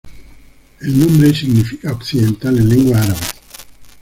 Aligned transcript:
El 0.81 0.97
nombre 0.97 1.31
significa 1.31 1.91
"occidental" 1.93 2.57
en 2.57 2.69
lengua 2.69 2.97
árabe. 3.03 3.19